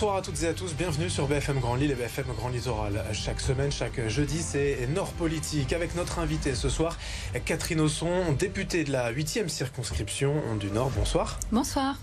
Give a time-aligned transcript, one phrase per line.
[0.00, 3.04] Bonsoir à toutes et à tous, bienvenue sur BFM Grand Lille et BFM Grand Littoral.
[3.12, 6.96] Chaque semaine, chaque jeudi, c'est Nord Politique avec notre invité ce soir,
[7.44, 10.92] Catherine Osson, députée de la 8e circonscription du Nord.
[10.96, 11.40] Bonsoir.
[11.50, 11.96] Bonsoir.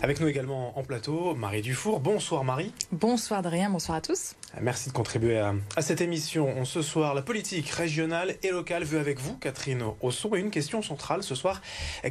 [0.00, 1.98] Avec nous également en plateau, Marie Dufour.
[1.98, 2.72] Bonsoir Marie.
[2.92, 4.36] Bonsoir Adrien, bonsoir à tous.
[4.60, 6.64] Merci de contribuer à, cette émission.
[6.64, 10.34] Ce soir, la politique régionale et locale vue avec vous, Catherine Osson.
[10.34, 11.62] Et une question centrale ce soir,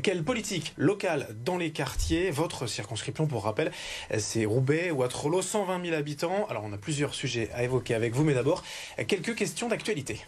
[0.01, 3.71] quelle politique locale dans les quartiers Votre circonscription, pour rappel,
[4.17, 6.47] c'est Roubaix, Ouattrolo, 120 000 habitants.
[6.49, 8.63] Alors on a plusieurs sujets à évoquer avec vous, mais d'abord,
[9.07, 10.21] quelques questions d'actualité.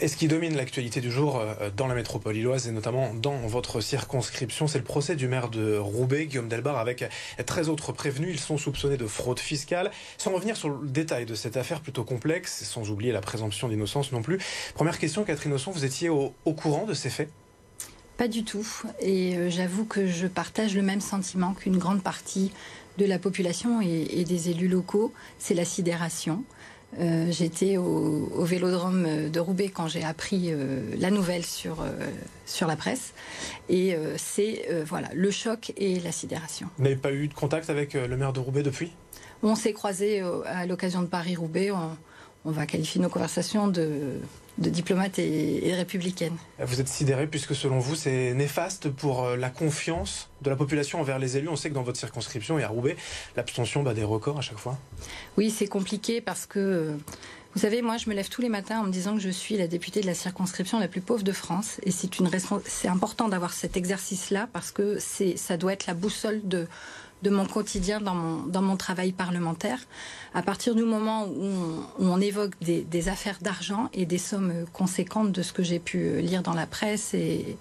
[0.00, 3.36] Et ce qui domine l'actualité du jour euh, dans la métropole illoise et notamment dans
[3.46, 7.04] votre circonscription, c'est le procès du maire de Roubaix, Guillaume Delbar, avec
[7.44, 8.30] 13 autres prévenus.
[8.32, 9.92] Ils sont soupçonnés de fraude fiscale.
[10.18, 14.10] Sans revenir sur le détail de cette affaire plutôt complexe, sans oublier la présomption d'innocence
[14.10, 14.38] non plus.
[14.74, 17.28] Première question, Catherine Osson, vous étiez au, courant de ces faits?
[18.16, 18.66] Pas du tout.
[19.00, 22.50] Et euh, j'avoue que je partage le même sentiment qu'une grande partie
[22.98, 26.44] de la population et des élus locaux, c'est la sidération.
[27.00, 31.90] Euh, j'étais au, vélodrome de Roubaix quand j'ai appris euh, la nouvelle sur, euh,
[32.46, 33.14] sur la presse.
[33.68, 36.68] Et c'est voilà, le choc et la sidération.
[36.76, 38.92] Vous n'avez pas eu de contact avec le maire de Roubaix depuis?
[39.42, 41.70] On s'est croisés à l'occasion de Paris-Roubaix.
[41.70, 41.96] on,
[42.50, 44.20] va qualifier nos conversations de
[44.58, 46.36] de diplomate et, républicaine.
[46.60, 51.00] Vous êtes sidéré puisque selon vous c'est néfaste pour euh, la confiance de la population
[51.00, 51.48] envers les élus.
[51.48, 52.96] On sait que dans votre circonscription et à Roubaix,
[53.36, 54.78] l'abstention bat des records à chaque fois.
[55.36, 56.96] Oui, c'est compliqué parce que,
[57.54, 59.56] vous savez, moi je me lève tous les matins en me disant que je suis
[59.56, 61.80] la députée de la circonscription la plus pauvre de France.
[61.82, 62.30] Et c'est, une
[62.64, 66.68] c'est important d'avoir cet exercice-là parce que c'est, ça doit être la boussole de
[67.22, 69.78] de mon quotidien dans mon, dans mon travail parlementaire.
[70.34, 71.50] À partir du moment où
[71.98, 76.20] on, évoque des, des affaires d'argent et des sommes conséquentes de ce que j'ai pu
[76.20, 77.56] lire dans la presse et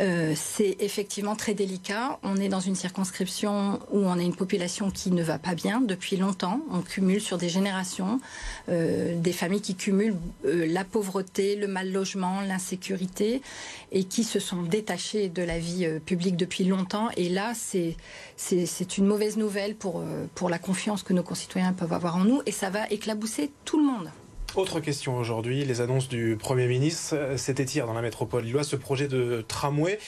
[0.00, 2.18] euh, c'est effectivement très délicat.
[2.22, 5.80] On est dans une circonscription où on a une population qui ne va pas bien
[5.80, 6.60] depuis longtemps.
[6.70, 8.20] On cumule sur des générations
[8.68, 10.16] euh, des familles qui cumulent
[10.46, 13.42] euh, la pauvreté, le mal logement, l'insécurité
[13.90, 17.08] et qui se sont détachées de la vie publique depuis longtemps.
[17.16, 20.02] Et là, c'est une mauvaise nouvelle pour
[20.48, 23.84] la confiance que nos concitoyens peuvent avoir en nous et ça va éclabousser tout le
[23.84, 24.10] monde.
[24.54, 27.16] Autre question aujourd'hui, les annonces du Premier ministre.
[27.38, 29.98] C'était hier dans la métropole lilloise ce projet de tramway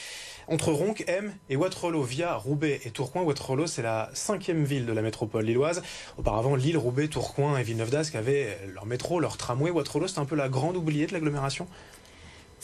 [0.47, 3.23] entre Ronc, M et Waterloo via Roubaix et Tourcoing.
[3.23, 5.81] Waterloo, c'est la cinquième ville de la métropole lilloise.
[6.19, 9.71] Auparavant, Lille, Roubaix, Tourcoing et Villeneuve d'Ascq avaient leur métro, leur tramway.
[9.71, 11.67] Waterloo, c'est un peu la grande oubliée de l'agglomération?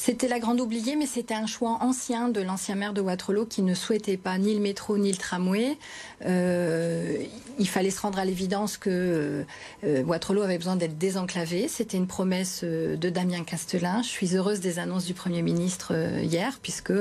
[0.03, 3.61] C'était la grande oubliée, mais c'était un choix ancien de l'ancien maire de Waterloo qui
[3.61, 5.77] ne souhaitait pas ni le métro ni le tramway.
[6.25, 7.23] Euh,
[7.59, 9.45] il fallait se rendre à l'évidence que
[9.83, 11.67] euh, Waterloo avait besoin d'être désenclavé.
[11.67, 14.01] C'était une promesse euh, de Damien Castelin.
[14.01, 16.93] Je suis heureuse des annonces du Premier ministre hier, puisque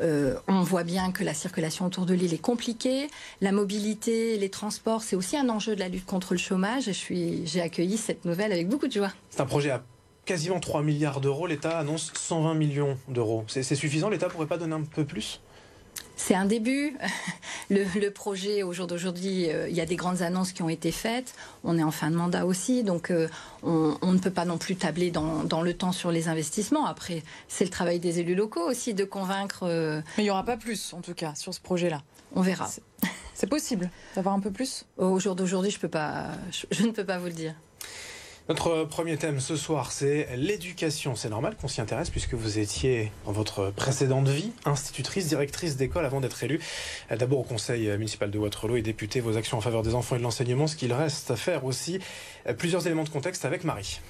[0.00, 3.08] on voit bien que la circulation autour de l'île est compliquée.
[3.42, 6.90] La mobilité, les transports, c'est aussi un enjeu de la lutte contre le chômage.
[7.44, 9.12] J'ai accueilli cette nouvelle avec beaucoup de joie.
[9.28, 9.84] C'est un projet à
[10.24, 13.44] quasiment 3 milliards d'euros, l'État annonce 120 millions d'euros.
[13.48, 14.08] C'est suffisant?
[14.08, 15.40] L'État pourrait pas donner un peu plus?
[16.16, 16.96] C'est un début.
[17.70, 20.92] Le, projet, au jour d'aujourd'hui, euh, il y a des grandes annonces qui ont été
[20.92, 21.34] faites.
[21.64, 23.28] On est en fin de mandat aussi, donc euh,
[23.62, 26.86] on, ne peut pas non plus tabler dans, le temps sur les investissements.
[26.86, 29.62] Après, c'est le travail des élus locaux aussi de convaincre.
[29.62, 32.02] Euh, Mais il n'y aura pas plus, en tout cas, sur ce projet-là.
[32.34, 32.68] On verra.
[33.34, 34.84] C'est possible d'avoir un peu plus?
[34.98, 35.78] Au jour d'aujourd'hui, je,
[36.70, 37.54] je ne peux pas vous le dire.
[38.48, 41.14] Notre premier thème ce soir, c'est l'éducation.
[41.14, 46.04] C'est normal qu'on s'y intéresse puisque vous étiez, dans votre précédente vie, institutrice, directrice d'école
[46.04, 46.60] avant d'être élue.
[47.16, 50.18] D'abord au conseil municipal de Waterloo et député vos actions en faveur des enfants et
[50.18, 52.00] de l'enseignement, ce qu'il reste à faire aussi.
[52.58, 54.00] Plusieurs éléments de contexte avec Marie.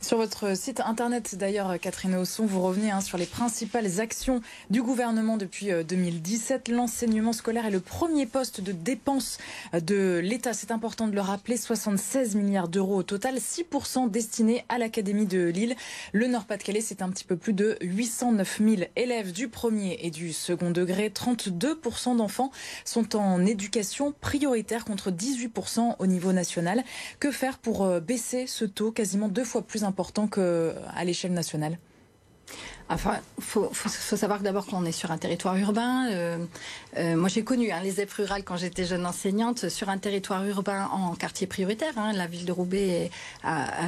[0.00, 4.40] Sur votre site internet, d'ailleurs, Catherine Hausson, vous revenez hein, sur les principales actions
[4.70, 6.68] du gouvernement depuis 2017.
[6.68, 9.38] Euh, l'enseignement scolaire est le premier poste de dépense
[9.72, 10.52] de l'État.
[10.52, 11.56] C'est important de le rappeler.
[11.56, 15.74] 76 milliards d'euros au total, 6% destinés à l'Académie de Lille.
[16.12, 20.32] Le Nord-Pas-de-Calais, c'est un petit peu plus de 809 000 élèves du premier et du
[20.32, 21.10] second degré.
[21.10, 21.80] 32
[22.16, 22.50] d'enfants
[22.84, 25.50] sont en éducation prioritaire contre 18
[25.98, 26.82] au niveau national.
[27.18, 31.78] Que faire pour euh, baisser ce taux quasiment deux fois plus important qu'à l'échelle nationale?
[32.92, 36.10] Enfin, faut, faut, savoir d'abord qu'on est sur un territoire urbain.
[36.10, 36.44] Euh,
[36.96, 40.44] euh, moi, j'ai connu hein, les ZEP rurales quand j'étais jeune enseignante sur un territoire
[40.44, 41.92] urbain en quartier prioritaire.
[41.96, 42.12] Hein.
[42.12, 43.12] La ville de Roubaix
[43.44, 43.86] a,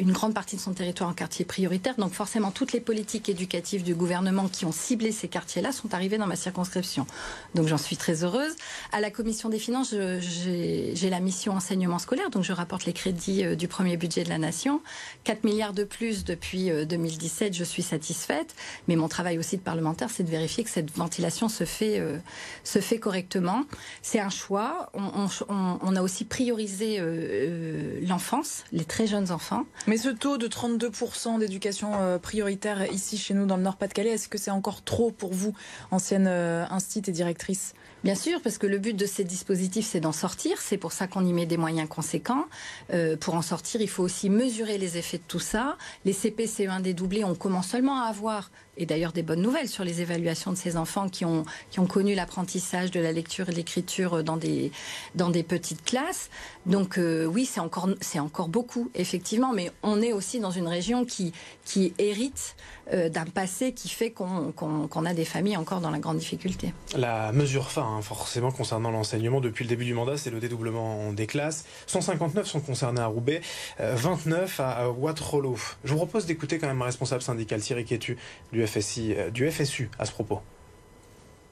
[0.00, 1.96] une grande partie de son territoire en quartier prioritaire.
[1.98, 6.16] Donc, forcément, toutes les politiques éducatives du gouvernement qui ont ciblé ces quartiers-là sont arrivées
[6.16, 7.06] dans ma circonscription.
[7.54, 8.56] Donc, j'en suis très heureuse.
[8.92, 12.30] À la commission des finances, j'ai la mission enseignement scolaire.
[12.30, 14.80] Donc, je rapporte les crédits euh, du premier budget de la nation.
[15.24, 18.37] 4 milliards de plus depuis 2017, je suis satisfaite.
[18.86, 22.18] Mais mon travail aussi de parlementaire, c'est de vérifier que cette ventilation se fait, euh,
[22.64, 23.64] se fait correctement.
[24.02, 24.90] C'est un choix.
[24.94, 29.64] On, a aussi priorisé euh, euh, l'enfance, les très jeunes enfants.
[29.86, 34.38] Mais ce taux de 32% d'éducation prioritaire ici chez nous dans le Nord-Pas-de-Calais, est-ce que
[34.38, 35.54] c'est encore trop pour vous,
[35.90, 37.74] ancienne euh, instit et directrice?
[38.04, 40.58] Bien sûr, parce que le but de ces dispositifs, c'est d'en sortir.
[40.60, 42.46] C'est pour ça qu'on y met des moyens conséquents.
[42.92, 45.76] Euh, pour en sortir, il faut aussi mesurer les effets de tout ça.
[46.04, 49.84] Les CP, CE1 dédoublés, on commence seulement à avoir et d'ailleurs des bonnes nouvelles sur
[49.84, 53.52] les évaluations de ces enfants qui ont, qui ont connu l'apprentissage de la lecture et
[53.52, 54.72] l'écriture dans des,
[55.14, 56.30] dans des petites classes.
[56.64, 60.68] Donc euh, oui, c'est encore, c'est encore beaucoup, effectivement, mais on est aussi dans une
[60.68, 61.32] région qui,
[61.64, 62.56] qui hérite
[62.92, 66.72] euh, d'un passé qui fait qu'on qu'on a des familles encore dans la grande difficulté.
[66.96, 71.12] La mesure phare, hein, forcément, concernant l'enseignement depuis le début du mandat, c'est le dédoublement
[71.12, 71.64] des classes.
[71.86, 73.40] 159 sont concernés à Roubaix,
[73.80, 75.58] euh, 29 à, à Waterloo.
[75.84, 78.16] Je vous propose d'écouter quand même un responsable syndical, Thierry Quétu,
[78.52, 80.40] du FSI, euh, du FSU à ce propos.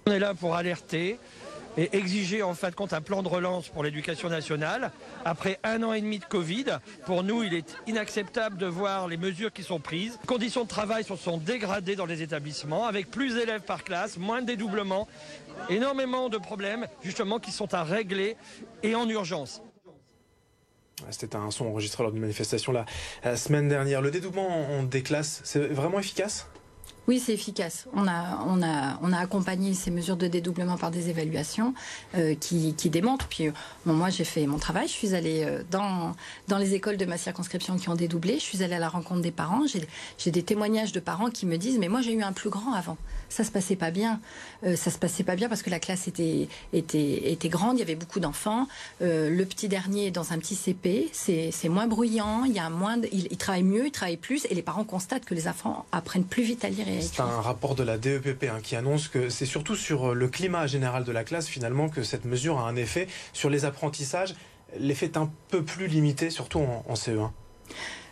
[0.07, 1.19] On est là pour alerter
[1.77, 4.93] et exiger en fin de compte un plan de relance pour l'éducation nationale.
[5.25, 9.17] Après un an et demi de Covid, pour nous, il est inacceptable de voir les
[9.17, 10.19] mesures qui sont prises.
[10.23, 14.17] Les conditions de travail se sont dégradées dans les établissements, avec plus d'élèves par classe,
[14.17, 15.07] moins de dédoublement,
[15.69, 18.37] énormément de problèmes justement qui sont à régler
[18.83, 19.61] et en urgence.
[21.11, 22.87] C'était un son enregistré lors d'une manifestation la,
[23.23, 24.01] la semaine dernière.
[24.01, 26.47] Le dédoublement en des classes, c'est vraiment efficace?
[27.09, 27.87] Oui, c'est efficace.
[27.93, 31.73] On a, on, a, on a accompagné ces mesures de dédoublement par des évaluations
[32.17, 33.29] euh, qui, qui, démontrent.
[33.29, 33.51] Puis,
[33.85, 34.89] bon, moi, j'ai fait mon travail.
[34.89, 36.17] Je suis allée euh, dans,
[36.49, 38.35] dans les écoles de ma circonscription qui ont dédoublé.
[38.35, 39.63] Je suis allée à la rencontre des parents.
[40.19, 42.73] J'ai des témoignages de parents qui me disent Mais moi, j'ai eu un plus grand
[42.73, 42.97] avant.
[43.29, 44.21] Ça se passait pas bien.
[44.65, 47.77] Euh, ça se passait pas bien parce que la classe était, était, était grande.
[47.77, 48.67] Il y avait beaucoup d'enfants.
[49.01, 51.11] Euh, le petit dernier est dans un petit CP.
[51.13, 52.45] C'est moins bruyant.
[52.45, 54.45] Il, y a moins de, il travaille mieux, il travaille plus.
[54.51, 57.41] Et les parents constatent que les enfants apprennent plus vite à lire et c'est un
[57.41, 61.13] rapport de la DEPP hein, qui annonce que c'est surtout sur le climat général de
[61.13, 63.07] la classe finalement que cette mesure a un effet.
[63.33, 64.35] Sur les apprentissages,
[64.79, 67.31] l'effet est un peu plus limité, surtout en, en CE1.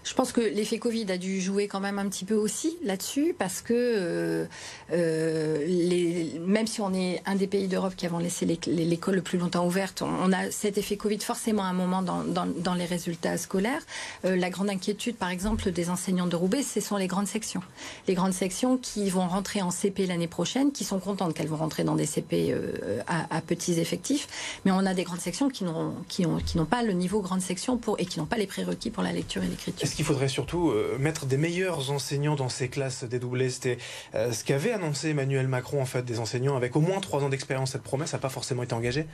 [0.05, 3.35] Je pense que l'effet Covid a dû jouer quand même un petit peu aussi là-dessus,
[3.39, 4.45] parce que euh,
[4.93, 9.23] euh, les, même si on est un des pays d'Europe qui avons laissé l'école le
[9.23, 12.75] plus longtemps ouverte, on, a cet effet Covid forcément à un moment dans, dans, dans
[12.75, 13.81] les résultats scolaires.
[14.27, 17.62] Euh, la grande inquiétude, par exemple, des enseignants de Roubaix, ce sont les grandes sections.
[18.06, 21.56] Les grandes sections qui vont rentrer en CP l'année prochaine, qui sont contentes qu'elles vont
[21.56, 25.49] rentrer dans des CP euh, à, à, petits effectifs, mais on a des grandes sections
[25.49, 28.37] qui n'ont qui ont, qui pas le niveau grande section pour, et qui n'ont pas
[28.37, 32.37] les prérequis pour la lecture et l'écriture qu'il faudrait surtout euh, mettre des meilleurs enseignants
[32.37, 33.79] dans ces classes dédoublées C'était
[34.14, 37.29] euh, ce qu'avait annoncé Emmanuel Macron, en fait, des enseignants avec au moins trois ans
[37.29, 37.73] d'expérience.
[37.73, 39.06] Cette promesse n'a pas forcément été engagée?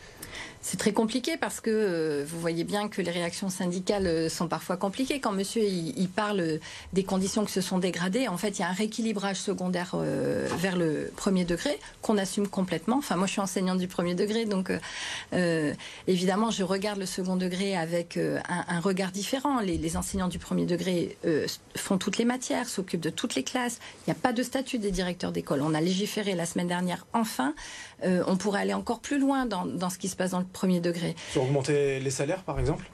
[0.62, 4.46] C'est très compliqué parce que euh, vous voyez bien que les réactions syndicales euh, sont
[4.46, 5.18] parfois compliquées.
[5.18, 6.60] Quand monsieur il, parle
[6.92, 10.46] des conditions qui se sont dégradées, en fait, il y a un rééquilibrage secondaire euh,
[10.58, 12.98] vers le premier degré qu'on assume complètement.
[12.98, 14.70] Enfin, moi, je suis enseignante du premier degré, donc
[16.06, 19.60] évidemment, je regarde le second degré avec un, regard différent.
[19.60, 21.16] Les, enseignants du premier degré
[21.76, 23.78] font toutes les matières, s'occupent de toutes les classes.
[24.00, 25.62] Il n'y a pas de statut des directeurs d'école.
[25.62, 27.06] On a légiféré la semaine dernière.
[27.12, 27.54] Enfin,
[28.04, 30.80] on pourrait aller encore plus loin dans, dans, ce qui se passe dans le premier
[30.80, 31.14] degré.
[31.32, 32.90] Sur augmenter les salaires, par exemple?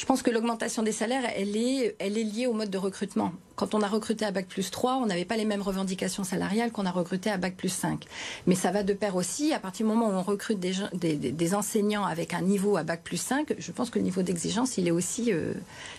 [0.00, 3.32] Je pense que l'augmentation des salaires, elle est, elle est liée au mode de recrutement.
[3.54, 6.72] Quand on a recruté à Bac plus 3, on n'avait pas les mêmes revendications salariales
[6.72, 8.06] qu'on a recruté à Bac plus 5.
[8.46, 11.16] Mais ça va de pair aussi, à partir du moment où on recrute des, des,
[11.16, 14.78] des enseignants avec un niveau à Bac plus 5, je pense que le niveau d'exigence,
[14.78, 15.52] il, est aussi, euh,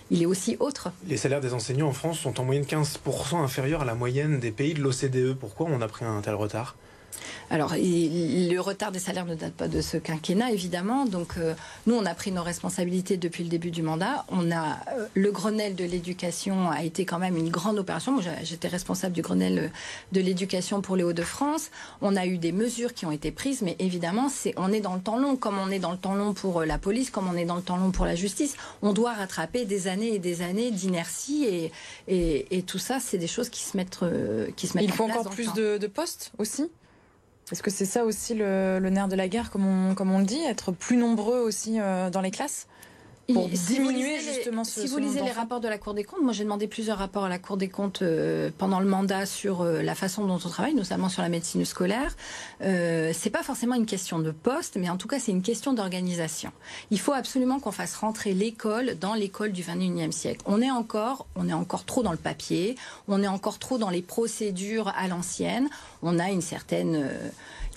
[0.09, 0.91] il est aussi autre.
[1.07, 4.51] Les salaires des enseignants en France sont en moyenne 15% inférieurs à la moyenne des
[4.51, 5.35] pays de l'OCDE.
[5.37, 6.75] Pourquoi on a pris un tel retard?
[7.49, 11.05] Alors, il, le retard des salaires ne date pas de ce quinquennat, évidemment.
[11.05, 11.53] Donc, euh,
[11.85, 14.25] nous, on a pris nos responsabilités depuis le début du mandat.
[14.29, 18.13] On a euh, le Grenelle de l'éducation a été quand même une grande opération.
[18.13, 19.71] Moi, j'étais responsable du Grenelle
[20.11, 21.71] de l'éducation pour les Hauts-de-France.
[22.01, 24.95] On a eu des mesures qui ont été prises, mais évidemment, c'est on est dans
[24.95, 27.27] le temps long, comme on est dans le temps long pour euh, la police, comme
[27.27, 28.55] on est dans le temps long pour la justice.
[28.81, 31.71] On doit rattraper des années et des années d'inertie et,
[32.07, 33.99] et, et, tout ça, c'est des choses qui se mettent,
[34.55, 34.85] qui se mettent.
[34.85, 36.69] Il faut encore plus de, de postes aussi?
[37.51, 40.19] Est-ce que c'est ça aussi le, le, nerf de la guerre, comme on, comme on
[40.19, 42.67] le dit, être plus nombreux aussi euh, dans les classes?
[43.33, 46.21] Pour si diminuer justement ce Si vous lisez les rapports de la Cour des comptes,
[46.21, 49.61] moi j'ai demandé plusieurs rapports à la Cour des comptes euh, pendant le mandat sur
[49.61, 52.15] euh, la façon dont on travaille, notamment sur la médecine scolaire.
[52.61, 55.73] Euh, c'est pas forcément une question de poste, mais en tout cas c'est une question
[55.73, 56.51] d'organisation.
[56.89, 60.41] Il faut absolument qu'on fasse rentrer l'école dans l'école du 21e siècle.
[60.45, 62.75] On est encore, on est encore trop dans le papier,
[63.07, 65.69] on est encore trop dans les procédures à l'ancienne.
[66.03, 67.29] On a une certaine euh,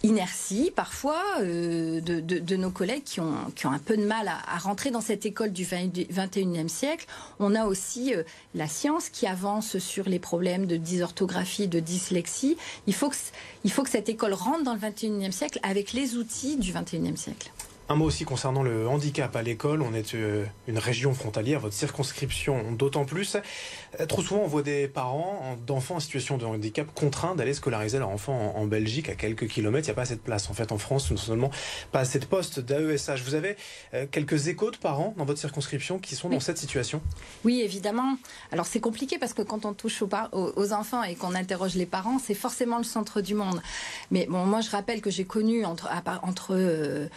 [0.05, 4.59] inertie parfois de, de, nos collègues qui ont, qui ont un peu de mal à,
[4.59, 7.07] rentrer dans cette école du 21e siècle.
[7.41, 8.13] On a aussi
[8.55, 12.57] la science qui avance sur les problèmes de dysorthographie, de dyslexie.
[12.87, 13.17] Il faut que,
[13.65, 17.17] il faut que cette école rentre dans le 21e siècle avec les outils du 21e
[17.17, 17.51] siècle.
[17.91, 19.83] Un mot aussi concernant le handicap à l'école.
[19.83, 23.37] On est euh, une région frontalière, votre circonscription d'autant plus.
[24.01, 27.99] Euh, trop souvent, on voit des parents d'enfants en situation de handicap contraints d'aller scolariser
[27.99, 29.89] leur enfant en Belgique à quelques kilomètres.
[29.89, 30.51] Il n'y a pas assez de place.
[30.51, 31.51] En fait, en France, non seulement
[31.93, 33.23] pas assez de postes d'AESH.
[33.25, 33.57] Vous avez
[33.95, 37.01] euh, quelques échos de parents dans votre circonscription qui sont dans cette situation?
[37.45, 38.17] Oui, évidemment.
[38.53, 41.87] Alors c'est compliqué parce que quand on touche aux, aux enfants et qu'on interroge les
[41.87, 43.61] parents, c'est forcément le centre du monde.
[44.11, 45.89] Mais bon, moi je rappelle que j'ai connu entre,
[46.23, 47.09] entre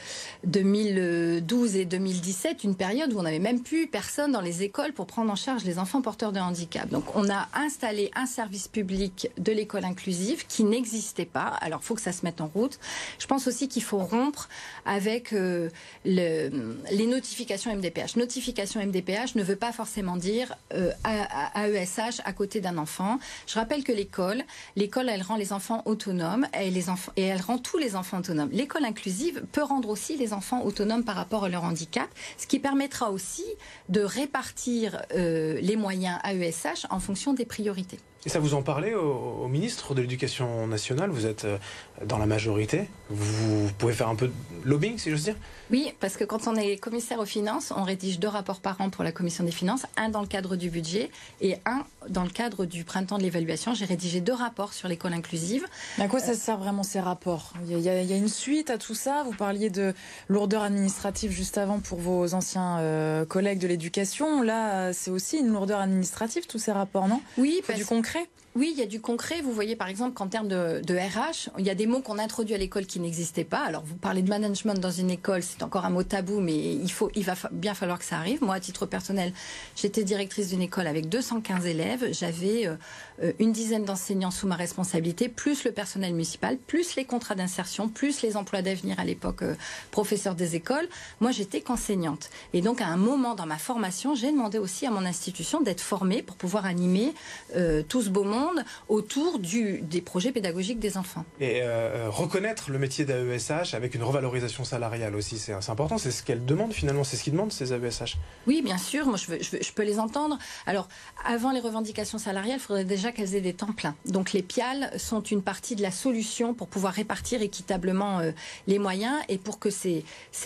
[0.46, 5.08] 2012 et 2017 une période où on n'avait même plus personne dans les écoles pour
[5.08, 6.67] prendre en charge les enfants porteurs de handicap.
[6.90, 11.48] Donc on a installé un service public de l'école inclusive qui n'existait pas.
[11.62, 12.80] Alors il faut que ça se mette en route.
[13.20, 14.50] Je pense aussi qu'il faut rompre
[14.86, 15.70] avec euh,
[16.06, 18.16] le, les notifications MDPH.
[18.16, 23.20] Notification MDPH ne veut pas forcément dire AESH à côté d'un enfant.
[23.48, 24.44] Je rappelle que l'école,
[24.76, 26.72] l'école elle rend les enfants autonomes et
[27.18, 28.50] elle rend tous les enfants autonomes.
[28.52, 32.08] L'école inclusive peut rendre aussi les enfants autonomes par rapport à leur handicap,
[32.38, 33.46] ce qui permettra aussi
[33.90, 36.57] de répartir euh, les moyens AESH
[36.90, 38.00] en fonction des priorités.
[38.26, 41.10] Et ça vous en parlez au, ministre de l'Éducation nationale?
[41.10, 41.58] Vous êtes euh,
[42.06, 42.90] dans la majorité.
[43.10, 44.34] Vous pouvez faire un peu de
[44.66, 45.36] lobbying, si j'ose dire?
[45.72, 48.90] Oui, parce que quand on est commissaire aux finances, on rédige deux rapports par an
[48.90, 51.10] pour la commission des finances, un dans le cadre du budget
[51.42, 53.74] et un dans le cadre du printemps de l'évaluation.
[53.74, 55.66] J'ai rédigé deux rapports sur l'école inclusive.
[55.98, 58.96] Mais à quoi ça sert vraiment ces rapports il y, a, une suite à tout
[58.96, 59.24] ça.
[59.24, 59.94] Vous parliez de
[60.28, 64.42] lourdeur administrative juste avant pour vos anciens euh, collègues de l'éducation.
[64.42, 67.22] Là, c'est aussi une lourdeur administrative, tous ces rapports, non?
[67.38, 67.80] Oui, parce...
[67.80, 68.28] du concret
[68.58, 69.42] oui, il y a du concret.
[69.42, 72.56] Vous voyez par exemple qu'en termes de, RH, il y a des mots qu'on introduit
[72.56, 73.60] à l'école qui n'existaient pas.
[73.60, 76.92] Alors vous parlez de management dans une école, c'est encore un mot tabou, mais il,
[76.92, 78.44] faut, il va bien falloir que ça arrive.
[78.44, 79.34] Moi, à titre personnel,
[79.76, 82.12] j'étais directrice d'une école avec 215 élèves.
[82.12, 87.36] J'avais euh, une dizaine d'enseignants sous ma responsabilité, plus le personnel municipal, plus les contrats
[87.36, 89.56] d'insertion, plus les emplois d'avenir à l'époque euh,
[89.92, 90.88] professeurs des écoles.
[91.20, 92.30] Moi, j'étais qu'enseignante.
[92.54, 95.82] Et donc, à un moment dans ma formation, j'ai demandé aussi à mon institution d'être
[95.82, 97.14] formée pour pouvoir animer
[97.56, 101.26] euh, tout ce beau monde autour des projets pédagogiques des enfants.
[101.42, 105.98] Euh, euh, reconnaître le métier d'AESH avec une revalorisation salariale aussi, c'est important.
[105.98, 108.18] C'est ce qu'elle demande finalement, c'est ce qu'ils demandent ces AESH.
[108.48, 109.06] Oui, bien sûr.
[109.06, 110.38] Moi, je, je, peux les entendre.
[110.66, 110.88] Alors,
[111.26, 113.96] avant les revendications salariales, il faudrait déjà qu'elles aient des temps pleins.
[114.06, 118.32] Donc, les PIAL sont une partie de la solution pour pouvoir répartir équitablement euh,
[118.68, 120.04] les moyens et pour que ces,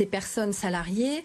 [0.10, 1.24] personnes salariées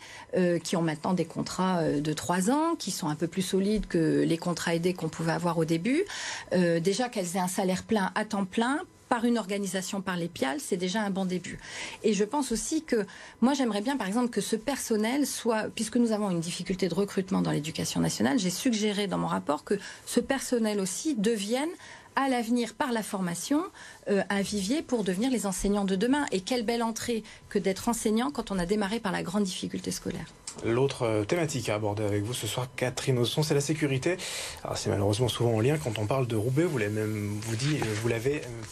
[0.63, 4.23] qui ont maintenant des contrats de trois ans, qui sont un peu plus solides que
[4.23, 6.05] les contrats aidés qu'on pouvait avoir au début,
[6.53, 10.29] euh, déjà qu'elles aient un salaire plein à temps plein par une organisation par les
[10.29, 11.59] PIAL, c'est déjà un bon début.
[12.03, 13.07] Et je pense aussi que
[13.41, 16.95] moi j'aimerais bien par exemple que ce personnel soit, puisque nous avons une difficulté de
[16.95, 21.71] recrutement dans l'éducation nationale, j'ai suggéré dans mon rapport que ce personnel aussi devienne
[22.17, 23.63] à l'avenir par la formation
[24.09, 26.25] euh, un vivier pour devenir les enseignants de demain.
[26.33, 29.91] Et quelle belle entrée que d'être enseignant quand on a démarré par la grande difficulté
[29.91, 30.27] scolaire.
[30.65, 34.17] L'autre euh, thématique à aborder avec vous ce soir, Catherine Osson, c'est la sécurité.
[34.65, 37.57] Alors c'est malheureusement souvent en lien quand on parle de Roubaix, vous l'avez même vous
[37.57, 38.63] dit, vous l'avez euh,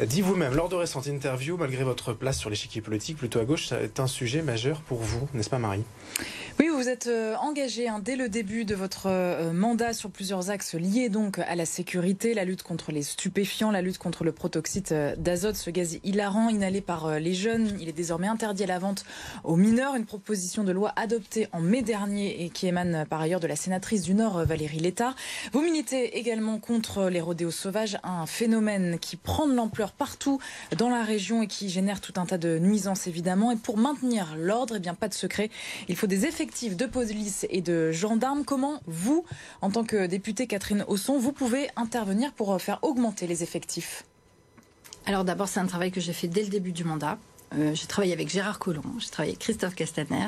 [0.00, 3.68] dit vous-même lors de récentes interviews, malgré votre place sur l'échiquier politique plutôt à gauche,
[3.68, 5.84] ça est un sujet majeur pour vous, n'est-ce pas Marie?
[6.58, 10.50] Oui, vous êtes euh, engagé hein, dès le début de votre euh, mandat sur plusieurs
[10.50, 14.32] axes liés donc à la sécurité, la lutte contre les stupéfiants, la lutte contre le
[14.32, 17.76] protoxyde euh, d'azote, ce gaz hilarant inhalé par les jeunes.
[17.80, 19.04] Il est désormais interdit à la vente
[19.44, 19.94] aux mineurs.
[19.94, 23.56] Une proposition de loi adoptée en mai dernier et qui émane par ailleurs de la
[23.56, 25.16] sénatrice du Nord, Valérie Létard.
[25.52, 30.38] Vous militez également contre les rodéos sauvages, un phénomène qui prend de l'ampleur partout
[30.78, 33.50] dans la région et qui génère tout un tas de nuisances évidemment.
[33.50, 35.50] Et pour maintenir l'ordre, eh bien pas de secret,
[35.88, 38.44] il faut des effets de police et de gendarmes.
[38.44, 39.24] Comment vous,
[39.60, 44.04] en tant que députée Catherine Hausson, vous pouvez intervenir pour faire augmenter les effectifs?
[45.06, 47.18] Alors d'abord, c'est un travail que j'ai fait dès le début du mandat.
[47.56, 50.26] Euh, j'ai travaillé avec Gérard Collomb, j'ai travaillé avec Christophe Castaner,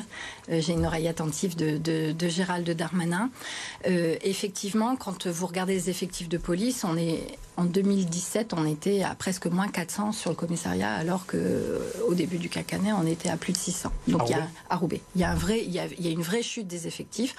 [0.49, 3.29] euh, j'ai une oreille attentive de, de, de Gérald Darmanin.
[3.87, 9.03] Euh, effectivement, quand vous regardez les effectifs de police, on est en 2017, on était
[9.03, 13.07] à presque moins 400 sur le commissariat, alors que euh, au début du quinquennat, on
[13.07, 13.91] était à plus de 600.
[14.07, 16.05] Donc il y a à Roubaix, il y a un vrai, il y a, il
[16.05, 17.35] y a une vraie chute des effectifs.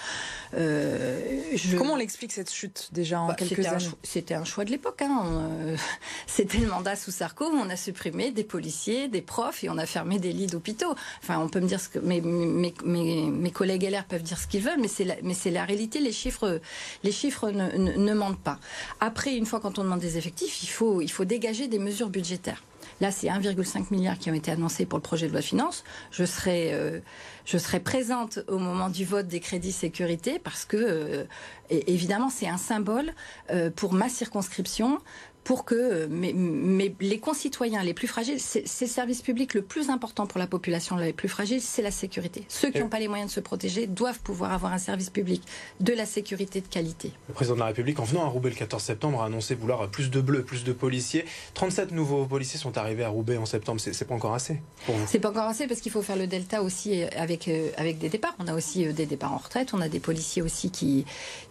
[0.55, 1.77] Euh, je...
[1.77, 5.01] Comment on l'explique cette chute déjà en bah, quelques années C'était un choix de l'époque.
[5.01, 5.23] Hein.
[5.25, 5.77] Euh,
[6.27, 9.76] c'était le mandat sous Sarko où on a supprimé des policiers, des profs et on
[9.77, 10.95] a fermé des lits d'hôpitaux.
[11.21, 14.47] Enfin, on peut me dire ce que mes, mes, mes, collègues LR peuvent dire ce
[14.47, 15.15] qu'ils veulent, mais c'est la,
[15.51, 15.99] la réalité.
[15.99, 16.59] Les chiffres,
[17.03, 18.59] les chiffres ne, mentent pas.
[18.99, 22.63] Après, une fois quand on demande effectifs, il faut, il faut dégager des mesures budgétaires.
[22.99, 25.83] Là, c'est 1,5 milliard qui ont été annoncés pour le projet de loi de finances.
[26.09, 26.99] Je serai, euh,
[27.45, 31.23] je serai présente au moment du vote des crédits sécurité parce que, euh,
[31.69, 33.13] évidemment, c'est un symbole
[33.51, 34.99] euh, pour ma circonscription
[35.47, 40.27] pour que mais, les concitoyens les plus fragiles, c'est le service public le plus important
[40.27, 42.43] pour la population la plus fragile, c'est la sécurité.
[42.49, 45.41] Ceux qui n'ont pas les moyens de se protéger doivent pouvoir avoir un service public
[45.79, 47.13] de la sécurité de qualité.
[47.29, 49.87] Le président de la République, en venant à Roubaix le 14 septembre, a annoncé vouloir
[49.87, 51.23] plus de bleus, plus de policiers.
[51.53, 53.79] 37 nouveaux policiers sont arrivés à Roubaix en septembre.
[53.79, 55.05] C'est pas encore assez pour vous?
[55.07, 58.09] C'est pas encore assez parce qu'il faut faire le delta aussi avec, euh, avec des
[58.09, 58.35] départs.
[58.39, 59.69] On a aussi euh, des départs en retraite.
[59.73, 61.05] On a des policiers aussi qui,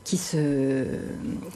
[0.05, 0.85] qui, se,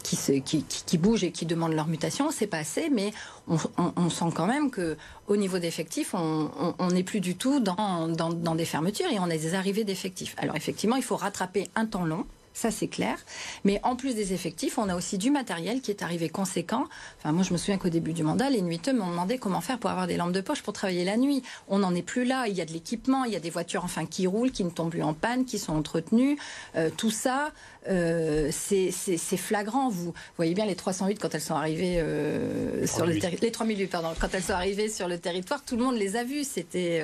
[0.02, 3.12] qui, se, qui, qui bougent et qui demandent leur mutation c'est pas assez, mais
[3.48, 4.96] on, sent quand même que
[5.28, 9.54] au niveau d'effectifs, on n'est plus du tout dans, des fermetures et on a des
[9.54, 10.34] arrivées d'effectifs.
[10.38, 12.26] Alors effectivement, il faut rattraper un temps long
[12.60, 13.16] ça c'est clair.
[13.64, 16.84] Mais en plus des effectifs, on a aussi du matériel qui est arrivé conséquent.
[17.18, 19.78] Enfin, moi je me souviens qu'au début du mandat, les nuiteux m'ont demandé comment faire
[19.78, 21.42] pour avoir des lampes de poche pour travailler la nuit.
[21.68, 22.46] On n'en est plus là.
[22.48, 24.70] Il y a de l'équipement, il y a des voitures enfin qui roulent, qui ne
[24.70, 26.36] tombent plus en panne, qui sont entretenues.
[26.76, 27.52] Euh, tout ça,
[27.88, 29.88] euh, c'est flagrant.
[29.88, 33.42] Vous voyez bien les 308 quand elles sont arrivées euh, sur le territoire.
[33.42, 34.08] Les 3008, pardon.
[34.20, 36.44] Quand elles sont arrivées sur le territoire, tout le monde les a vues.
[36.44, 37.02] C'était.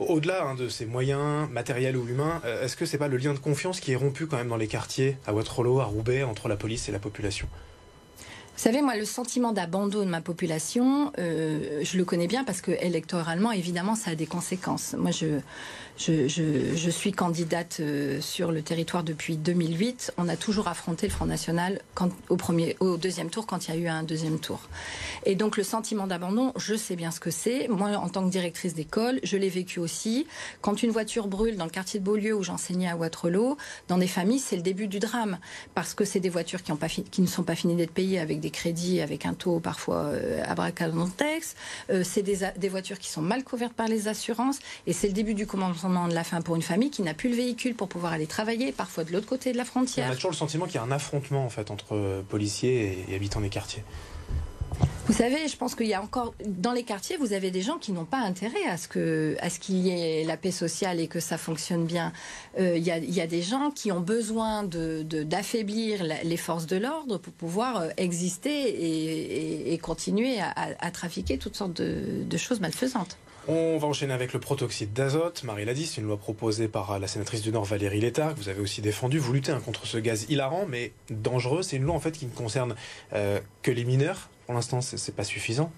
[0.00, 3.38] Au-delà hein, de ces moyens matériels ou humains, est-ce que c'est pas le lien de
[3.38, 6.56] confiance qui est rompu quand même dans les quartiers à Waterloo, à Roubaix, entre la
[6.56, 7.48] police et la population?
[8.60, 12.60] Vous savez, moi, le sentiment d'abandon de ma population, euh, je le connais bien parce
[12.60, 14.94] que électoralement, évidemment, ça a des conséquences.
[14.98, 15.40] Moi, je,
[16.00, 20.12] je, suis candidate euh, sur le territoire depuis 2008.
[20.16, 21.80] On a toujours affronté le Front National
[22.80, 24.60] au, deuxième tour quand il y a eu un deuxième tour.
[25.26, 27.68] Et donc le sentiment d'abandon, je sais bien ce que c'est.
[27.68, 30.26] Moi, en tant que directrice d'école, je l'ai vécu aussi.
[30.62, 33.56] Quand une voiture brûle dans le quartier de Beaulieu où j'enseignais à Waterloo,
[33.88, 35.38] dans des familles, c'est le début du drame
[35.74, 39.00] parce que c'est des voitures qui, ne sont pas finies d'être payées avec des crédits,
[39.00, 41.54] avec un taux parfois euh, abracadabrantex.
[41.90, 45.34] Euh, c'est des, voitures qui sont mal couvertes par les assurances et c'est le début
[45.34, 45.46] du
[46.08, 48.72] de la fin pour une famille qui n'a plus le véhicule pour pouvoir aller travailler,
[48.72, 50.06] parfois de l'autre côté de la frontière.
[50.08, 53.04] On a toujours le sentiment qu'il y a un affrontement en fait entre euh, policiers
[53.08, 53.84] et habitants des quartiers.
[55.06, 57.78] Vous savez, je pense qu'il y a encore dans les quartiers, vous avez des gens
[57.78, 61.00] qui n'ont pas intérêt à ce que à ce qu'il y ait la paix sociale
[61.00, 62.12] et que ça fonctionne bien.
[62.60, 67.18] Euh, il, y a, des gens qui ont besoin de d'affaiblir les forces de l'ordre
[67.18, 73.16] pour pouvoir euh, exister et, continuer à, trafiquer toutes sortes de, de choses malfaisantes.
[73.52, 75.42] On va enchaîner avec le protoxyde d'azote.
[75.42, 78.38] Marie l'a dit, c'est une loi proposée par la sénatrice du Nord Valérie Létard, que
[78.38, 79.18] vous avez aussi défendu.
[79.18, 81.62] Vous luttez hein, contre ce gaz hilarant, mais dangereux.
[81.62, 82.76] C'est une loi en fait qui ne concerne
[83.12, 84.28] euh, que les mineurs.
[84.46, 85.72] Pour l'instant, c'est pas suffisant.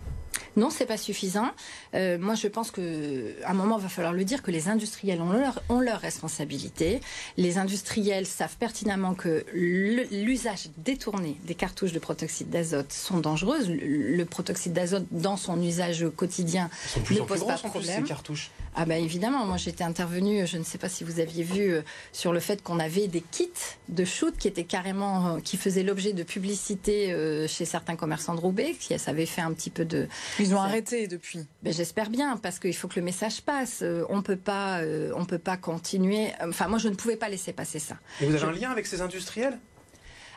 [0.57, 1.51] Non, c'est pas suffisant.
[1.95, 4.69] Euh, moi, je pense que à un moment, il va falloir le dire que les
[4.69, 7.01] industriels ont leur, ont leur responsabilité.
[7.37, 13.71] Les industriels savent pertinemment que l'usage détourné des cartouches de protoxyde d'azote sont dangereuses.
[13.71, 16.71] Le, protoxyde d'azote, dans son usage quotidien,
[17.11, 18.03] ne pose pas de problème.
[18.03, 18.51] Ces cartouches.
[18.75, 21.83] Ah ben évidemment, moi j'étais intervenue, je ne sais pas si vous aviez vu, euh,
[22.13, 23.51] sur le fait qu'on avait des kits
[23.89, 27.15] de shoot qui étaient carrément, euh, qui faisaient l'objet de publicité
[27.49, 30.09] chez certains commerçants de Roubaix, qui ça avait fait un petit peu de,
[30.39, 31.41] ils ont arrêté depuis.
[31.63, 33.81] Ben, J'espère bien, parce qu'il faut que le message passe.
[33.83, 36.33] Euh, on peut pas, euh, on peut pas continuer.
[36.41, 37.97] Enfin, moi, je ne pouvais pas laisser passer ça.
[38.21, 39.59] Et vous avez un lien avec ces industriels?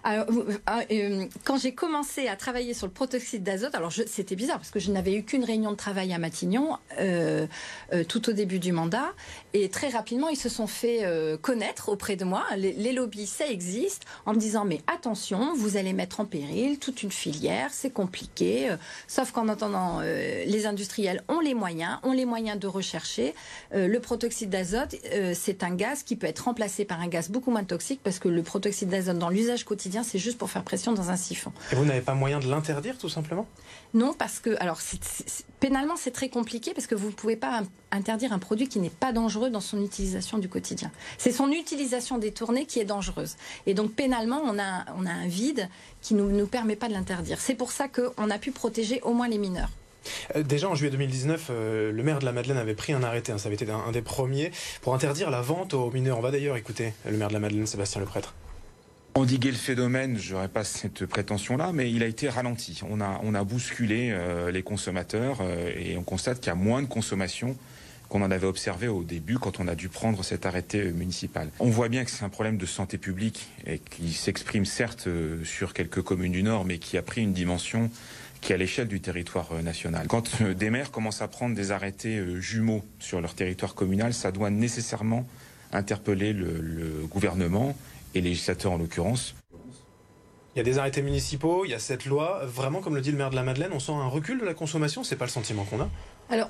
[0.08, 4.70] Ah, euh, quand j'ai commencé à travailler sur le protoxyde d'azote, alors c'était bizarre parce
[4.70, 7.48] que je n'avais eu qu'une réunion de travail à Matignon euh,
[7.92, 9.08] euh, tout au début du mandat
[9.54, 11.04] et très rapidement ils se sont fait
[11.42, 12.44] connaître auprès de moi.
[12.56, 17.02] Les, lobbies, ça existe, en me disant mais attention, vous allez mettre en péril toute
[17.02, 18.70] une filière, c'est compliqué.
[19.08, 23.34] sauf qu'en attendant, les industriels ont les moyens, ont les moyens de rechercher.
[23.74, 24.96] le protoxyde d'azote,
[25.34, 28.28] c'est un gaz qui peut être remplacé par un gaz beaucoup moins toxique parce que
[28.28, 31.52] le protoxyde d'azote dans l'usage quotidien c'est juste pour faire pression dans un siphon.
[31.72, 33.48] Et vous n'avez pas moyen de l'interdire, tout simplement?
[33.94, 34.80] Non, parce que, alors,
[35.60, 38.90] pénalement, c'est très compliqué parce que vous ne pouvez pas interdire un produit qui n'est
[38.90, 40.92] pas dangereux dans son utilisation du quotidien.
[41.18, 43.36] C'est son utilisation détournée qui est dangereuse.
[43.66, 45.70] Et donc, pénalement, on a, on a un vide
[46.02, 47.40] qui ne nous, nous permet pas de l'interdire.
[47.40, 49.70] C'est pour ça qu'on a pu protéger au moins les mineurs.
[50.36, 53.32] Euh, déjà en juillet 2019, euh, le maire de la Madeleine avait pris un arrêté,
[53.32, 56.18] hein, ça avait été un, un, des premiers, pour interdire la vente aux mineurs.
[56.18, 58.34] On va d'ailleurs écouter le maire de la Madeleine, Sébastien Leprêtre.
[59.18, 62.82] Endiguer le phénomène, je n'aurais pas cette prétention-là, mais il a été ralenti.
[62.90, 66.56] On a, on a bousculé euh, les consommateurs euh, et on constate qu'il y a
[66.56, 67.56] moins de consommation
[68.10, 71.48] qu'on en avait observé au début quand on a dû prendre cet arrêté municipal.
[71.62, 75.46] On voit bien que c'est un problème de santé publique et qui s'exprime certes euh,
[75.46, 77.90] sur quelques communes du Nord, mais qui a pris une dimension
[78.42, 80.08] qui est à l'échelle du territoire national.
[80.08, 84.50] Quand des maires commencent à prendre des arrêtés jumeaux sur leur territoire communal, ça doit
[84.50, 85.26] nécessairement
[85.72, 87.76] interpeller le, le gouvernement
[88.16, 89.36] et législateurs en l'occurrence.
[90.56, 92.42] Il y a des arrêtés municipaux, il y a cette loi.
[92.46, 94.54] Vraiment, comme le dit le maire de la Madeleine, on sent un recul de la
[94.54, 95.04] consommation.
[95.04, 95.90] C'est pas le sentiment qu'on a?
[96.30, 96.50] Alors,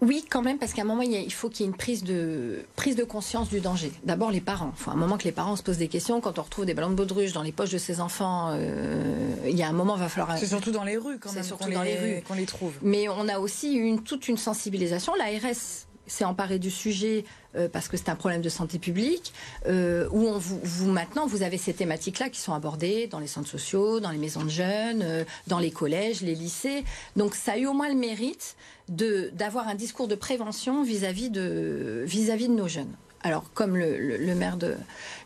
[0.00, 2.64] oui, quand même, parce qu'à un moment, il, faut qu'il y ait une prise de,
[2.76, 3.92] prise de conscience du danger.
[4.02, 4.72] D'abord, les parents.
[4.76, 6.20] Il faut un moment que les parents se posent des questions.
[6.20, 9.56] Quand on retrouve des ballons de baudruche dans les poches de ses enfants, euh, il
[9.56, 10.36] y a un moment, il va falloir.
[10.36, 12.72] C'est surtout dans les rues, quand même, surtout dans les, rues qu'on les trouve.
[12.82, 15.14] Mais on a aussi une, toute une sensibilisation.
[15.14, 17.24] L'ARS s'est emparée du sujet
[17.56, 19.32] euh, parce que c'est un problème de santé publique,
[19.66, 24.00] euh, où vous, maintenant vous avez ces thématiques-là qui sont abordées dans les centres sociaux,
[24.00, 26.84] dans les maisons de jeunes, euh, dans les collèges, les lycées.
[27.16, 28.56] Donc ça a eu au moins le mérite
[28.88, 32.92] de d'avoir un discours de prévention vis-à-vis de vis-à-vis de nos jeunes.
[33.26, 34.58] Alors, comme le, le, maire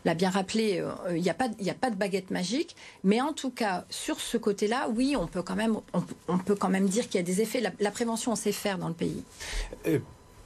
[0.05, 3.83] l'a bien rappelé, il n'y a, a pas de baguette magique, mais en tout cas,
[3.89, 5.75] sur ce côté-là, oui, on peut quand même,
[6.29, 7.59] on, peut quand même dire qu'il y a des effets.
[7.59, 9.21] La, prévention, on sait faire dans le pays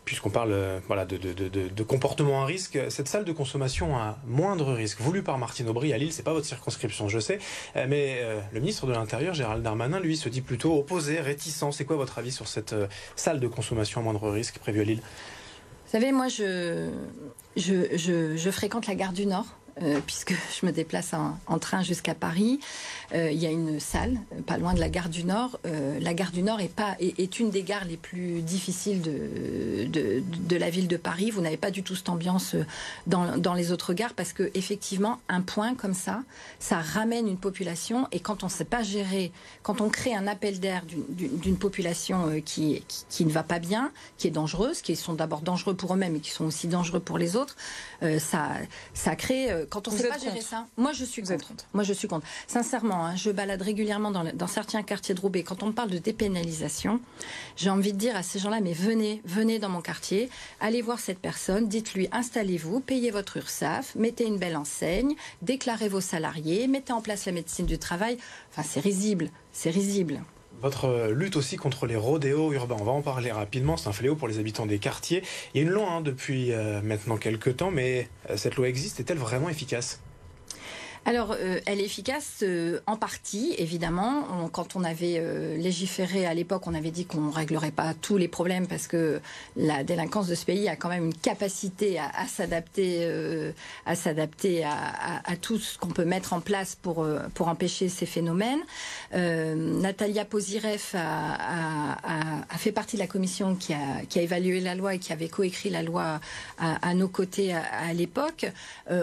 [0.05, 5.23] puisqu'on parle euh, de, comportement à risque, cette salle de consommation à moindre risque, voulue
[5.23, 7.39] par Martine Aubry à Lille, c'est pas votre circonscription, je sais,
[7.75, 11.63] euh, mais euh, le ministre de l'Intérieur, Gérald Darmanin, lui, se dit plutôt opposé, réticent.
[11.71, 12.75] C'est quoi votre avis sur cette
[13.15, 15.01] salle de consommation à moindre risque prévue à Lille?
[15.85, 16.89] Vous savez, moi, je
[18.51, 19.45] fréquente la gare du Nord.
[20.05, 22.59] Puisque je me déplace en, train jusqu'à Paris.
[23.13, 25.59] Euh, il y a une salle, euh, pas loin de la gare du Nord.
[25.65, 29.85] Euh, la gare du Nord est, pas, est, une des gares les plus difficiles de,
[29.85, 31.29] de, de la ville de Paris.
[31.29, 32.55] Vous n'avez pas du tout cette ambiance
[33.05, 36.23] dans, dans, les autres gares parce que effectivement, un point comme ça,
[36.59, 38.07] ça ramène une population.
[38.11, 39.31] Et quand on ne sait pas gérer,
[39.61, 43.91] quand on crée un appel d'air d'une population qui, qui, qui, ne va pas bien,
[44.17, 47.17] qui est dangereuse, qui sont d'abord dangereux pour eux-mêmes et qui sont aussi dangereux pour
[47.17, 47.55] les autres,
[48.17, 48.49] ça,
[48.93, 49.62] ça crée.
[49.69, 51.65] Quand on ne sait pas gérer ça, moi je suis contre.
[51.73, 52.25] Moi je suis contre.
[52.47, 53.05] Sincèrement.
[53.05, 53.15] Hein.
[53.15, 55.43] je balade régulièrement dans, certains quartiers de Roubaix.
[55.43, 56.99] Quand on parle de dépénalisation,
[57.55, 60.99] j'ai envie de dire à ces gens-là, mais venez, venez dans mon quartier, allez voir
[60.99, 66.93] cette personne, dites-lui, installez-vous, payez votre URSAF, mettez une belle enseigne, déclarez vos salariés, mettez
[66.93, 68.17] en place la médecine du travail.
[68.51, 70.21] Enfin, c'est risible, c'est risible
[70.63, 72.77] votre euh, lutte aussi contre les rodéos urbains.
[72.79, 75.21] On va en parler rapidement, c'est un fléau pour les habitants des quartiers.
[75.53, 78.67] Il y a une loi hein, depuis euh, maintenant quelques temps, mais euh, cette loi
[78.67, 80.01] existe, est-elle vraiment efficace?
[81.05, 84.49] Alors, euh, elle est efficace euh, en partie, évidemment.
[84.53, 88.15] quand on avait euh, légiféré à l'époque, on avait dit qu'on ne réglerait pas tous
[88.15, 89.19] les problèmes parce que
[89.57, 93.05] la délinquance de ce pays a quand même une capacité à, s'adapter,
[93.85, 98.61] à s'adapter à, tout ce qu'on peut mettre en place pour pour empêcher ces phénomènes.
[99.13, 104.95] Natalia Posireff a, fait partie de la commission qui a, qui a évalué la loi
[104.95, 106.19] et qui avait coécrit la loi
[106.57, 108.45] à, nos côtés à, l'époque.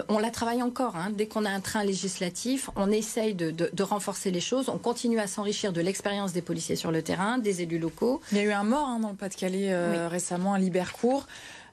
[0.08, 0.96] on la travaille encore.
[0.96, 1.10] Hein.
[1.10, 5.26] Dès qu'on a un train législatif, on essaye de, renforcer les choses, on continue à
[5.26, 8.20] s'enrichir de l'expérience des policiers sur le terrain, des élus locaux.
[8.32, 11.26] Il y a eu un mort hein, dans le Pas-de-Calais euh, récemment à Libercourt.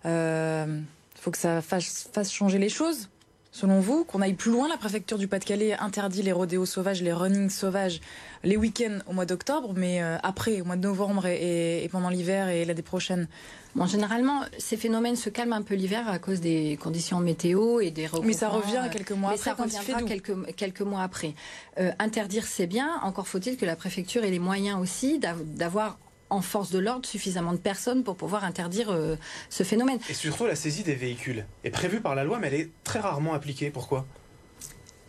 [0.03, 0.79] Il euh,
[1.15, 3.09] faut que ça fasse, fasse changer les choses
[3.57, 7.11] selon vous, qu'on aille plus loin La préfecture du Pas-de-Calais interdit les rodéos sauvages, les
[7.11, 8.01] runnings sauvages
[8.43, 12.49] les week-ends au mois d'octobre, mais euh, après, au mois de novembre et, pendant l'hiver
[12.49, 13.27] et l'année prochaine?
[13.73, 17.89] Bon, généralement, ces phénomènes se calment un peu l'hiver à cause des conditions météo et
[17.89, 19.43] des Mais ça revient quelques mois après.
[19.43, 21.33] ça reviendra quelques, quelques mois après.
[21.79, 22.99] Euh, interdire, c'est bien.
[23.01, 25.97] Encore faut-il que la préfecture ait les moyens aussi d'avoir
[26.29, 29.15] en force de l'ordre suffisamment de personnes pour pouvoir interdire euh,
[29.49, 29.99] ce phénomène.
[30.09, 32.99] Et surtout, la saisie des véhicules est prévue par la loi, mais elle est très
[32.99, 33.69] rarement appliquée.
[33.69, 34.05] Pourquoi?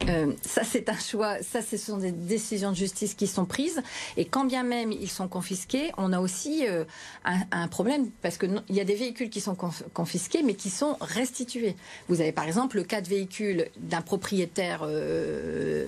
[0.08, 1.42] Euh, ça, c'est un choix.
[1.42, 3.82] Ça, ce sont des décisions de justice qui sont prises.
[4.16, 6.84] Et quand bien même ils sont confisqués, on a aussi euh,
[7.24, 9.56] un, problème parce que il y a des véhicules qui sont
[9.92, 11.76] confisqués, mais qui sont restitués.
[12.08, 15.86] Vous avez par exemple le cas de véhicule d'un propriétaire euh,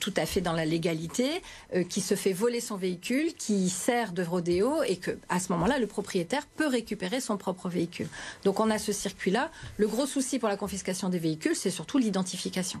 [0.00, 1.42] tout à fait dans la légalité,
[1.88, 5.78] qui se fait voler son véhicule, qui sert de rodéo, et que à ce moment-là,
[5.78, 8.08] le propriétaire peut récupérer son propre véhicule.
[8.44, 9.50] Donc on a ce circuit-là.
[9.76, 12.80] Le gros souci pour la confiscation des véhicules, c'est surtout l'identification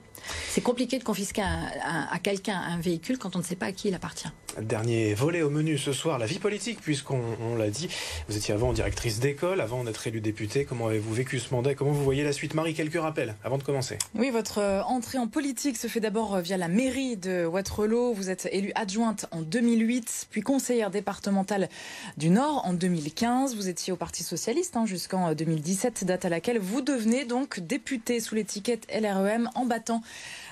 [0.58, 3.86] c'est compliqué de confisquer à, quelqu'un un véhicule quand on ne sait pas à qui
[3.86, 4.26] il appartient.
[4.60, 7.88] Dernier volet au menu ce soir, la vie politique, puisqu'on l'a dit,
[8.28, 10.64] vous étiez avant directrice d'école, avant d'être élue députée.
[10.64, 12.54] Comment avez-vous vécu ce mandat Comment vous voyez la suite?
[12.54, 13.98] Marie, quelques rappels avant de commencer.
[14.16, 18.12] Oui, votre euh, entrée en politique se fait d'abord euh, via la mairie de Waterloo.
[18.12, 21.68] Vous êtes élue adjointe en 2008, puis conseillère départementale
[22.16, 23.54] du Nord en 2015.
[23.54, 27.60] Vous étiez au Parti Socialiste hein, jusqu'en 2017, euh, date à laquelle vous devenez donc
[27.60, 30.02] députée sous l'étiquette LREM en battant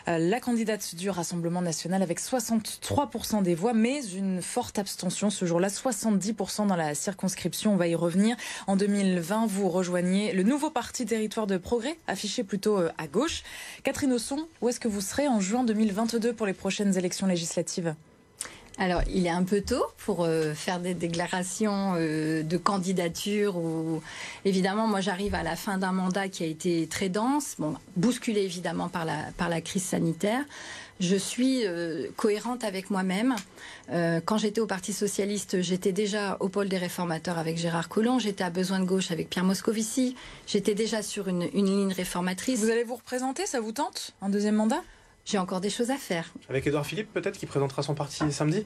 [0.06, 5.68] la candidate du Rassemblement national avec 63% des voix, mais une forte abstention ce jour-là,
[5.68, 7.74] 70% dans la circonscription.
[7.74, 8.36] On va y revenir.
[8.66, 13.42] En 2020, vous rejoignez le nouveau parti Territoire de Progrès, affiché plutôt euh, à gauche.
[13.82, 17.94] Catherine Osson, où est-ce que vous serez en juin 2022 pour les prochaines élections législatives?
[18.78, 23.56] Alors, il est un peu tôt pour euh, faire des déclarations euh, de candidature.
[23.56, 24.02] Ou...
[24.44, 28.42] Évidemment, moi, j'arrive à la fin d'un mandat qui a été très dense, bon, bousculé
[28.42, 30.44] évidemment par la, par la crise sanitaire.
[30.98, 33.36] Je suis euh, cohérente avec moi-même.
[33.90, 38.18] Euh, quand j'étais au Parti socialiste, j'étais déjà au pôle des réformateurs avec Gérard Collomb.
[38.18, 40.16] J'étais à Besoin de gauche avec Pierre Moscovici.
[40.46, 42.60] J'étais déjà sur une, une ligne réformatrice.
[42.60, 44.82] Vous allez vous représenter Ça vous tente Un deuxième mandat?
[45.26, 46.32] J'ai encore des choses à faire.
[46.48, 48.64] Avec Édouard Philippe, peut-être, qui présentera son parti samedi?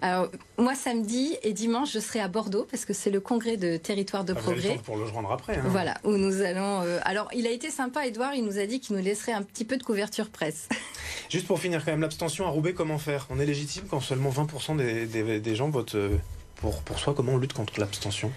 [0.00, 3.76] Alors, moi, samedi et dimanche, je serai à Bordeaux parce que c'est le congrès de
[3.76, 4.78] territoire de Ah, progrès.
[4.84, 5.56] pour le joindre après.
[5.56, 5.62] hein.
[5.66, 6.82] Voilà, où nous allons.
[6.82, 8.34] euh, alors, il a été sympa, Edouard.
[8.36, 10.68] Il nous a dit qu'il nous laisserait un petit peu de couverture presse.
[11.30, 13.26] Juste pour finir, quand même, l'abstention à Roubaix, comment faire?
[13.30, 16.16] On est légitime quand seulement 20% des, des- des gens votent euh,
[16.56, 17.12] pour, pour soi.
[17.12, 18.30] Comment on lutte contre l'abstention?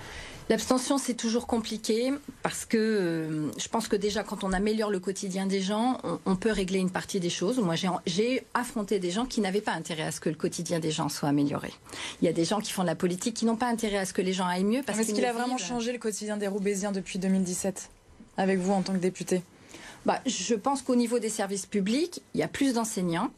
[0.49, 2.11] L'abstention, c'est toujours compliqué
[2.43, 6.19] parce que euh, je pense que déjà, quand on améliore le quotidien des gens, on,
[6.25, 7.59] on peut régler une partie des choses.
[7.59, 7.75] Moi,
[8.05, 11.07] j'ai- affronté des gens qui n'avaient pas intérêt à ce que le quotidien des gens
[11.09, 11.71] soit amélioré.
[12.21, 14.05] Il y a des gens qui font de la politique qui n'ont pas intérêt à
[14.05, 16.47] ce que les gens aillent mieux parce Est-ce qu'il a vraiment changé le quotidien des
[16.47, 17.89] Roubaisiens depuis 2017
[18.37, 19.41] Avec vous en tant que député?
[20.05, 23.31] Bah, je pense qu'au niveau des services publics, il y a plus d'enseignants,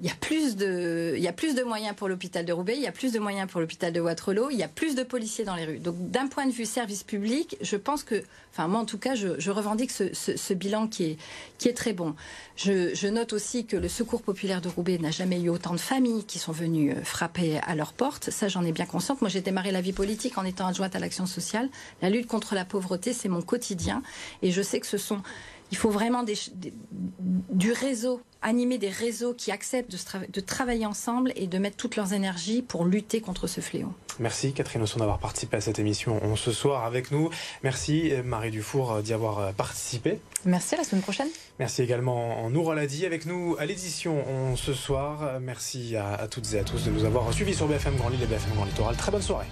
[0.00, 3.18] il y a plus de, moyens pour l'hôpital de Roubaix, il y a plus de
[3.18, 5.78] moyens pour l'hôpital de Waterloo, il y a plus de policiers dans les rues.
[5.78, 9.14] Donc, d'un point de vue service public, je pense que, enfin, moi en tout cas,
[9.14, 11.16] je, revendique ce, bilan qui
[11.64, 12.14] est, très bon.
[12.56, 15.78] Je, je note aussi que le Secours populaire de Roubaix n'a jamais eu autant de
[15.78, 18.30] familles qui sont venues euh, frapper à leur porte.
[18.30, 19.20] Ça, j'en ai bien consciente.
[19.20, 21.68] Moi, j'ai démarré la vie politique en étant adjointe à l'action sociale.
[22.02, 24.02] La lutte contre la pauvreté, c'est mon quotidien.
[24.42, 25.22] Et je sais que ce sont
[25.70, 26.72] il faut vraiment des, des-
[27.20, 29.90] du réseau, animer des réseaux qui acceptent
[30.30, 33.92] de, travailler ensemble et de mettre toutes leurs énergies pour lutter contre ce fléau.
[34.20, 37.30] Merci Catherine Osson d'avoir participé à cette émission on, ce soir avec nous.
[37.62, 40.20] Merci euh, Marie Dufour euh, d'y avoir euh, participé.
[40.44, 41.28] Merci, à la semaine prochaine.
[41.58, 45.38] Merci également Nour Oladi avec nous à l'édition on, ce soir.
[45.40, 48.22] Merci à, à toutes et à tous de nous avoir suivis sur BFM Grand Lille
[48.22, 48.96] et BFM Grand Littoral.
[48.96, 49.46] Très bonne soirée.